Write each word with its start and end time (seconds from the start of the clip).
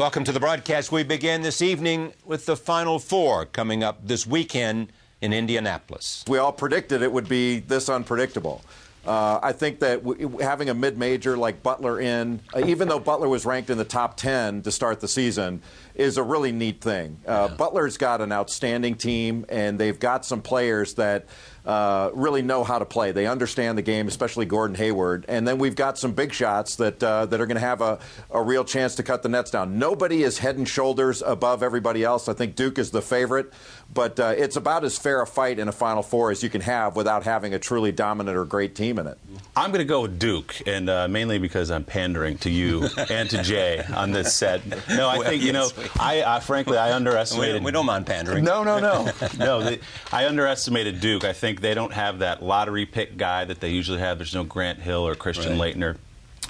Welcome 0.00 0.24
to 0.24 0.32
the 0.32 0.40
broadcast. 0.40 0.90
We 0.90 1.02
begin 1.02 1.42
this 1.42 1.60
evening 1.60 2.14
with 2.24 2.46
the 2.46 2.56
Final 2.56 2.98
Four 2.98 3.44
coming 3.44 3.84
up 3.84 4.06
this 4.06 4.26
weekend 4.26 4.90
in 5.20 5.34
Indianapolis. 5.34 6.24
We 6.26 6.38
all 6.38 6.52
predicted 6.52 7.02
it 7.02 7.12
would 7.12 7.28
be 7.28 7.58
this 7.58 7.90
unpredictable. 7.90 8.62
Uh, 9.06 9.40
I 9.42 9.52
think 9.52 9.80
that 9.80 10.02
w- 10.02 10.38
having 10.38 10.70
a 10.70 10.74
mid-major 10.74 11.36
like 11.36 11.62
Butler 11.62 12.00
in, 12.00 12.40
uh, 12.54 12.64
even 12.64 12.88
though 12.88 12.98
Butler 12.98 13.28
was 13.28 13.44
ranked 13.44 13.68
in 13.68 13.76
the 13.76 13.84
top 13.84 14.16
10 14.16 14.62
to 14.62 14.72
start 14.72 15.00
the 15.00 15.08
season, 15.08 15.60
is 15.94 16.16
a 16.16 16.22
really 16.22 16.52
neat 16.52 16.80
thing. 16.80 17.18
Uh, 17.28 17.48
yeah. 17.50 17.56
Butler's 17.56 17.98
got 17.98 18.22
an 18.22 18.32
outstanding 18.32 18.94
team, 18.94 19.44
and 19.50 19.78
they've 19.78 20.00
got 20.00 20.24
some 20.24 20.40
players 20.40 20.94
that 20.94 21.26
uh, 21.66 22.10
really 22.14 22.42
know 22.42 22.64
how 22.64 22.78
to 22.78 22.84
play. 22.84 23.12
They 23.12 23.26
understand 23.26 23.76
the 23.76 23.82
game, 23.82 24.08
especially 24.08 24.46
Gordon 24.46 24.76
Hayward. 24.76 25.24
And 25.28 25.46
then 25.46 25.58
we've 25.58 25.76
got 25.76 25.98
some 25.98 26.12
big 26.12 26.32
shots 26.32 26.76
that 26.76 27.02
uh, 27.02 27.26
that 27.26 27.40
are 27.40 27.46
going 27.46 27.56
to 27.56 27.60
have 27.60 27.80
a, 27.80 27.98
a 28.30 28.42
real 28.42 28.64
chance 28.64 28.94
to 28.96 29.02
cut 29.02 29.22
the 29.22 29.28
nets 29.28 29.50
down. 29.50 29.78
Nobody 29.78 30.22
is 30.22 30.38
head 30.38 30.56
and 30.56 30.68
shoulders 30.68 31.22
above 31.22 31.62
everybody 31.62 32.04
else. 32.04 32.28
I 32.28 32.34
think 32.34 32.56
Duke 32.56 32.78
is 32.78 32.90
the 32.90 33.02
favorite, 33.02 33.52
but 33.92 34.18
uh, 34.18 34.34
it's 34.36 34.56
about 34.56 34.84
as 34.84 34.98
fair 34.98 35.20
a 35.20 35.26
fight 35.26 35.58
in 35.58 35.68
a 35.68 35.72
Final 35.72 36.02
Four 36.02 36.30
as 36.30 36.42
you 36.42 36.48
can 36.50 36.62
have 36.62 36.96
without 36.96 37.24
having 37.24 37.54
a 37.54 37.58
truly 37.58 37.92
dominant 37.92 38.36
or 38.36 38.44
great 38.44 38.74
team 38.74 38.98
in 38.98 39.06
it. 39.06 39.18
I'm 39.56 39.70
going 39.70 39.80
to 39.80 39.84
go 39.84 40.02
with 40.02 40.18
Duke, 40.18 40.54
and 40.66 40.88
uh, 40.88 41.08
mainly 41.08 41.38
because 41.38 41.70
I'm 41.70 41.84
pandering 41.84 42.38
to 42.38 42.50
you 42.50 42.88
and 43.10 43.28
to 43.30 43.42
Jay 43.42 43.82
on 43.94 44.12
this 44.12 44.34
set. 44.34 44.62
No, 44.88 45.08
I 45.08 45.18
think 45.18 45.42
you 45.42 45.52
know. 45.52 45.68
I, 45.98 46.22
I 46.22 46.40
frankly 46.40 46.78
I 46.78 46.94
underestimated. 46.94 47.62
We, 47.62 47.66
we, 47.66 47.72
don't 47.72 47.86
mind 47.86 48.06
pandering. 48.06 48.44
No, 48.44 48.62
no, 48.62 48.78
no, 48.78 49.10
no. 49.38 49.62
They, 49.62 49.80
I 50.12 50.26
underestimated 50.26 51.00
Duke. 51.00 51.24
I 51.24 51.32
think 51.32 51.60
they 51.60 51.74
don't 51.74 51.92
have 51.92 52.20
that 52.20 52.42
lottery 52.42 52.86
pick 52.86 53.16
guy 53.16 53.44
that 53.44 53.60
they 53.60 53.70
usually 53.70 53.98
have. 53.98 54.18
There's 54.18 54.34
no 54.34 54.44
Grant 54.44 54.78
Hill 54.80 55.06
or 55.06 55.14
Christian 55.14 55.58
right. 55.58 55.74
Laettner. 55.74 55.96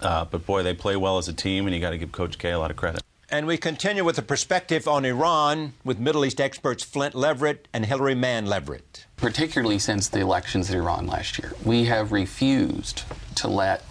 Uh, 0.00 0.24
but 0.24 0.44
boy, 0.44 0.62
they 0.62 0.74
play 0.74 0.96
well 0.96 1.18
as 1.18 1.28
a 1.28 1.32
team, 1.32 1.66
and 1.66 1.74
you 1.74 1.80
got 1.80 1.90
to 1.90 1.98
give 1.98 2.12
Coach 2.12 2.38
K 2.38 2.50
a 2.50 2.58
lot 2.58 2.70
of 2.70 2.76
credit. 2.76 3.02
And 3.36 3.46
we 3.46 3.58
continue 3.58 4.02
with 4.02 4.16
a 4.16 4.22
perspective 4.22 4.88
on 4.88 5.04
Iran 5.04 5.74
with 5.84 5.98
Middle 5.98 6.24
East 6.24 6.40
experts 6.40 6.82
Flynt 6.82 7.14
Leverett 7.14 7.68
and 7.70 7.84
Hillary 7.84 8.14
Mann 8.14 8.46
Leverett. 8.46 9.04
Particularly 9.18 9.78
since 9.78 10.08
the 10.08 10.20
elections 10.20 10.70
in 10.70 10.78
Iran 10.78 11.06
last 11.06 11.38
year, 11.38 11.52
we 11.62 11.84
have 11.84 12.12
refused 12.12 13.02
to 13.34 13.48
let 13.48 13.84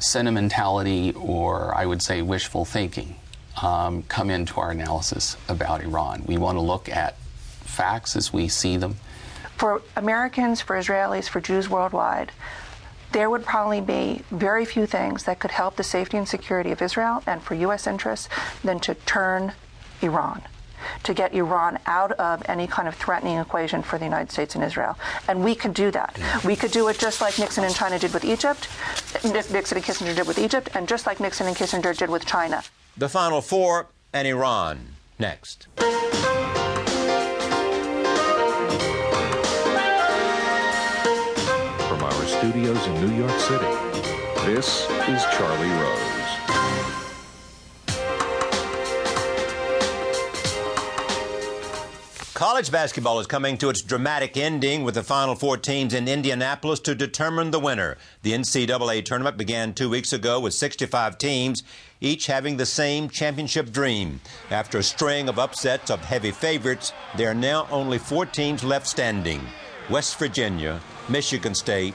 sentimentality 0.00 1.12
or 1.12 1.72
I 1.72 1.86
would 1.86 2.02
say 2.02 2.20
wishful 2.20 2.64
thinking 2.64 3.14
um, 3.62 4.02
come 4.08 4.28
into 4.28 4.58
our 4.60 4.72
analysis 4.72 5.36
about 5.48 5.84
Iran. 5.84 6.24
We 6.26 6.36
want 6.36 6.56
to 6.56 6.60
look 6.60 6.88
at 6.88 7.16
facts 7.16 8.16
as 8.16 8.32
we 8.32 8.48
see 8.48 8.76
them. 8.76 8.96
For 9.56 9.82
Americans, 9.94 10.60
for 10.60 10.76
Israelis, 10.76 11.28
for 11.28 11.40
Jews 11.40 11.68
worldwide, 11.68 12.32
there 13.14 13.30
would 13.30 13.44
probably 13.44 13.80
be 13.80 14.22
very 14.32 14.64
few 14.64 14.86
things 14.86 15.22
that 15.24 15.38
could 15.38 15.52
help 15.52 15.76
the 15.76 15.84
safety 15.84 16.16
and 16.16 16.28
security 16.28 16.72
of 16.72 16.82
Israel 16.82 17.22
and 17.28 17.40
for 17.40 17.54
U.S. 17.54 17.86
interests 17.86 18.28
than 18.64 18.80
to 18.80 18.94
turn 18.94 19.52
Iran 20.02 20.42
to 21.04 21.14
get 21.14 21.32
Iran 21.32 21.78
out 21.86 22.12
of 22.12 22.42
any 22.46 22.66
kind 22.66 22.88
of 22.88 22.94
threatening 22.94 23.38
equation 23.38 23.82
for 23.82 23.98
the 23.98 24.04
United 24.04 24.30
States 24.30 24.54
and 24.56 24.62
Israel. 24.62 24.98
And 25.28 25.42
we 25.42 25.54
could 25.54 25.72
do 25.72 25.90
that. 25.92 26.18
We 26.44 26.56
could 26.56 26.72
do 26.72 26.88
it 26.88 26.98
just 26.98 27.20
like 27.20 27.38
Nixon 27.38 27.64
and 27.64 27.74
China 27.74 27.98
did 27.98 28.12
with 28.12 28.24
Egypt, 28.24 28.68
Nixon 29.24 29.78
and 29.78 29.86
Kissinger 29.86 30.14
did 30.14 30.26
with 30.26 30.38
Egypt, 30.38 30.68
and 30.74 30.86
just 30.86 31.06
like 31.06 31.20
Nixon 31.20 31.46
and 31.46 31.56
Kissinger 31.56 31.96
did 31.96 32.10
with 32.10 32.26
China. 32.26 32.62
The 32.96 33.08
Final 33.08 33.40
Four 33.40 33.86
and 34.12 34.28
Iran. 34.28 34.96
Next. 35.18 35.68
Studios 42.50 42.86
in 42.86 42.94
New 43.00 43.16
York 43.16 43.38
City. 43.40 43.64
This 44.44 44.82
is 45.08 45.24
Charlie 45.32 45.70
Rose. 45.80 46.00
College 52.34 52.70
basketball 52.70 53.18
is 53.18 53.26
coming 53.26 53.56
to 53.56 53.70
its 53.70 53.80
dramatic 53.80 54.36
ending 54.36 54.84
with 54.84 54.94
the 54.94 55.02
Final 55.02 55.34
Four 55.34 55.56
teams 55.56 55.94
in 55.94 56.06
Indianapolis 56.06 56.80
to 56.80 56.94
determine 56.94 57.50
the 57.50 57.58
winner. 57.58 57.96
The 58.20 58.32
NCAA 58.32 59.06
tournament 59.06 59.38
began 59.38 59.72
two 59.72 59.88
weeks 59.88 60.12
ago 60.12 60.38
with 60.38 60.52
65 60.52 61.16
teams, 61.16 61.62
each 62.02 62.26
having 62.26 62.58
the 62.58 62.66
same 62.66 63.08
championship 63.08 63.72
dream. 63.72 64.20
After 64.50 64.76
a 64.76 64.82
string 64.82 65.30
of 65.30 65.38
upsets 65.38 65.90
of 65.90 66.04
heavy 66.04 66.30
favorites, 66.30 66.92
there 67.16 67.30
are 67.30 67.34
now 67.34 67.66
only 67.70 67.96
four 67.96 68.26
teams 68.26 68.62
left 68.62 68.86
standing 68.86 69.40
West 69.88 70.18
Virginia, 70.18 70.80
Michigan 71.08 71.54
State, 71.54 71.94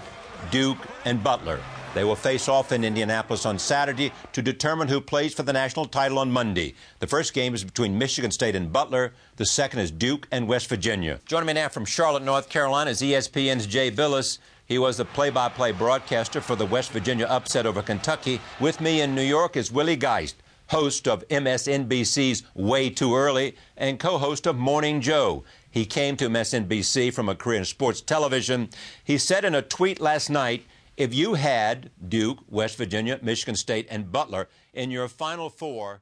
Duke, 0.52 0.78
and 1.06 1.24
Butler. 1.24 1.60
They 1.96 2.04
will 2.04 2.16
face 2.16 2.48
off 2.48 2.72
in 2.72 2.84
Indianapolis 2.84 3.46
on 3.48 3.58
Saturday 3.58 4.12
to 4.34 4.42
determine 4.44 4.88
who 4.88 5.02
plays 5.02 5.34
for 5.34 5.42
the 5.42 5.54
national 5.54 5.86
title 5.86 6.20
on 6.20 6.32
Monday. 6.32 6.76
The 7.00 7.08
first 7.08 7.34
game 7.34 7.56
is 7.56 7.64
between 7.64 7.98
Michigan 7.98 8.30
State 8.30 8.56
and 8.56 8.72
Butler. 8.72 9.14
The 9.38 9.46
second 9.46 9.80
is 9.80 9.90
Duke 9.90 10.28
and 10.32 10.48
West 10.48 10.68
Virginia. 10.70 11.20
Joining 11.26 11.48
me 11.48 11.54
now 11.54 11.68
from 11.68 11.86
Charlotte, 11.86 12.24
North 12.24 12.48
Carolina 12.48 12.92
is 12.92 13.02
ESPN's 13.02 13.66
Jay 13.66 13.90
Bilas. 13.90 14.38
He 14.68 14.78
was 14.78 14.98
the 14.98 15.06
play 15.06 15.32
by 15.32 15.50
play 15.50 15.72
broadcaster 15.72 16.42
for 16.42 16.56
the 16.56 16.66
West 16.66 16.92
Virginia 16.92 17.26
upset 17.26 17.66
over 17.66 17.82
Kentucky. 17.82 18.40
With 18.60 18.80
me 18.82 19.02
in 19.02 19.16
New 19.16 19.24
York 19.24 19.58
is 19.58 19.72
Willie 19.72 19.96
Geist, 19.96 20.36
host 20.68 21.08
of 21.08 21.28
MSNBC's 21.30 22.44
Way 22.54 22.92
Too 22.92 23.16
Early 23.16 23.56
and 23.76 24.00
co 24.00 24.20
host 24.20 24.46
of 24.46 24.56
Morning 24.58 25.02
Joe. 25.02 25.44
He 25.72 25.86
came 25.86 26.18
to 26.18 26.30
MSNBC 26.30 27.14
from 27.14 27.30
a 27.30 27.36
career 27.36 27.60
in 27.60 27.66
sports 27.66 28.02
television. 28.02 28.70
He 29.04 29.18
said 29.18 29.46
in 29.46 29.54
a 29.54 29.62
tweet 29.62 30.00
last 30.00 30.30
night 30.30 30.66
if 30.98 31.14
you 31.14 31.36
had 31.36 31.92
Duke, 32.06 32.40
West 32.50 32.78
Virginia, 32.78 33.20
Michigan 33.22 33.56
State, 33.56 33.88
and 33.90 34.12
Butler 34.12 34.50
in 34.74 34.92
your 34.92 35.08
Final 35.08 35.50
Four, 35.50 36.02